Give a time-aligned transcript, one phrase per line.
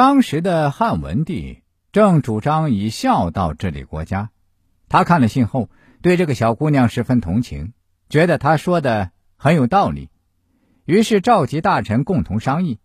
[0.00, 1.58] 当时的汉文帝
[1.92, 4.30] 正主张以孝道治理国家，
[4.88, 5.68] 他看了信后，
[6.00, 7.74] 对这个小姑娘十分同情，
[8.08, 10.08] 觉得她说的很有道理，
[10.86, 12.78] 于是召集大臣共同商议。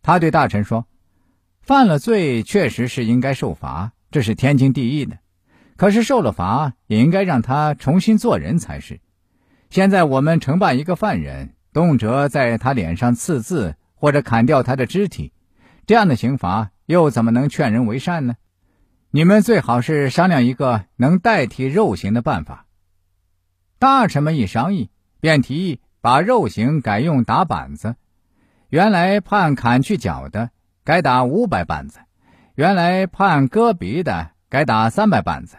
[0.00, 0.86] 他对大臣说
[1.60, 5.18] ：“犯了罪确实是应该受罚，这是天经地义的。
[5.76, 9.00] 可是受了罚，也应该让他重新做人才是。
[9.68, 15.34] 现在我们惩办一个犯人，动辄在他脸上刺字或者砍掉他的肢体。”
[15.86, 18.34] 这样的刑罚又怎么能劝人为善呢？
[19.10, 22.66] 你们最好是商量一个能代替肉刑的办法。
[23.78, 27.94] 大臣们一商议，便提议把肉刑改用打板子。
[28.68, 30.50] 原来判砍去脚的，
[30.82, 32.00] 改打五百板子；
[32.56, 35.56] 原来判割鼻的，改打三百板子。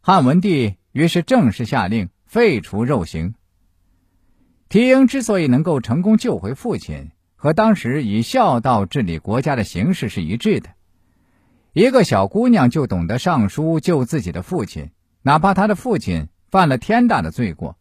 [0.00, 3.34] 汉文帝于是正式下令废除肉刑。
[4.68, 7.12] 提英之所以能够成功救回父亲。
[7.44, 10.70] 和当时以孝道治理国家的形势是一致的。
[11.74, 17.76] 一个小姑娘就懂得上书救自己的父亲，哪怕她的父亲犯了天大的罪过，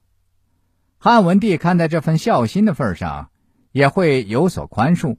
[0.97, 3.31] 汉文帝看在这份孝心的份上，
[3.71, 5.15] 也会有所宽恕。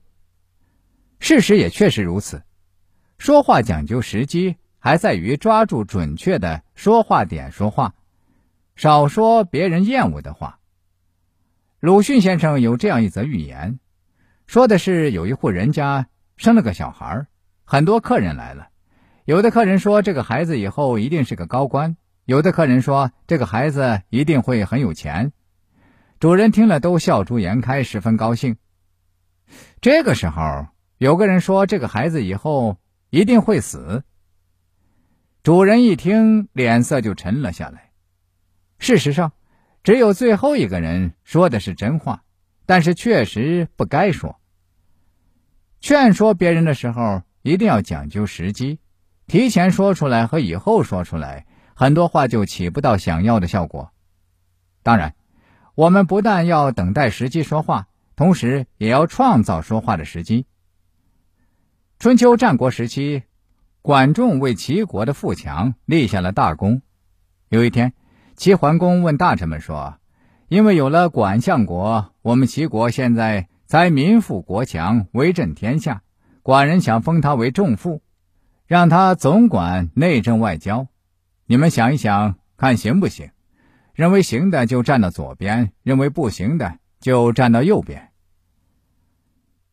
[1.21, 2.43] 事实也确实如此。
[3.17, 7.95] 说话讲究时机，还在于抓住准确的说话点说话，
[8.77, 10.59] 少说别人厌恶的话。
[11.81, 13.79] 鲁迅先生有这样一则寓言。
[14.47, 17.27] 说的是有一户人家生了个小孩，
[17.65, 18.69] 很多客人来了。
[19.25, 25.33] 有的客人说这个孩子以后一定是个高官，有的客人说这个孩子一定会很有钱。
[26.21, 28.57] 主人听了都笑逐颜开，十分高兴。
[29.81, 30.67] 这个时候，
[30.99, 32.79] 有个人说这个孩子以后
[33.11, 34.05] 一定会死。
[35.43, 37.93] 主人一听，脸色就沉了下来。
[38.79, 39.33] 事实上，
[39.83, 42.24] 只有最后一个人说的是真话。
[42.67, 44.41] 但是确实不该说。
[45.81, 48.79] 劝说别人的时候，一定要讲究时机，
[49.27, 53.93] 提前说出来和以后说出来，很多话就起不到想要的效果。
[54.83, 55.15] 当然，
[55.75, 60.47] 我们不但要等待时机说话，同时也要创造说话的时机。
[61.99, 63.23] 春秋战国时期，
[63.83, 66.81] 管仲为齐国的富强立下了大功。
[67.51, 67.93] 有一天，
[68.37, 69.99] 齐桓公问大臣们说。
[70.49, 76.03] 因为有了管相国，我们齐国现在才民富国强，威震天下。
[76.43, 78.01] 寡人想封他为仲父，
[78.67, 80.87] 让他总管内政外交。
[81.45, 83.31] 你们想一想，看行不行？
[83.93, 88.09] 认为行的就站到左边，认为不行的就站到右边。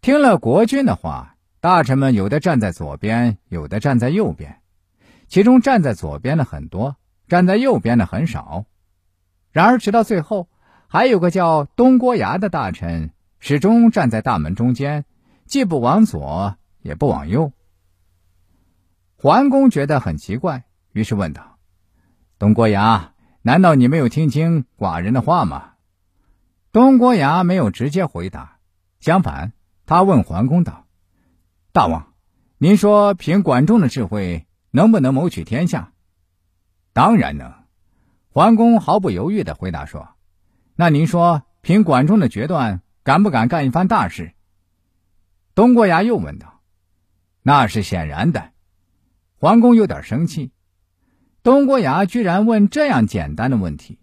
[0.01, 4.57] 听了国君的话，大臣们有的站在左边，有的站在右边。
[5.29, 6.97] 其中站在左边的很多，
[7.29, 8.65] 站在右边的很少。
[9.53, 10.49] 然而直到最后。
[10.93, 15.05] 还有个叫东郭牙的大臣，始终站在大门中间，
[15.45, 17.53] 既不往左，也不往右。
[19.15, 21.59] 桓公觉得很奇怪，于是问道
[22.37, 25.75] ：“东郭牙，难道你没有听清寡人的话吗？”
[26.73, 28.57] 东郭牙没有直接回答，
[28.99, 29.53] 相反，
[29.85, 30.87] 他问桓公道
[31.71, 32.11] ：“大王，
[32.57, 35.93] 您说凭管仲的智慧，能不能谋取天下
[36.91, 37.53] ？”“当然能。”
[38.27, 40.09] 桓公毫不犹豫的回答说。
[40.75, 44.33] 那您说，凭管仲的决断，敢不敢干一番大事？
[45.53, 46.61] 东郭牙又问道
[47.43, 48.51] ：“那是显然的。”
[49.37, 50.51] 桓公有点生气，
[51.43, 53.99] 东郭牙居然问这样简单的问题。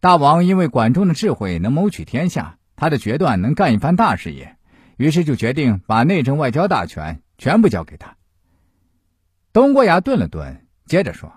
[0.00, 4.56] 大王因为管仲的智慧能谋取天下，他的决断能干一番大事业，
[4.96, 8.16] 于是就决定把内政外交大权全部交给他。
[9.52, 11.32] 东郭牙顿了顿，接着说：“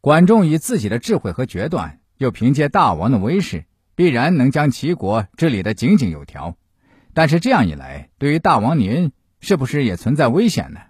[0.00, 3.64] 管仲以自己的智慧和决断。”又凭借大王的威势，
[3.94, 6.56] 必然能将齐国治理得井井有条。
[7.14, 10.80] 但是这样一来，对于大王您，是不是也存在危险呢？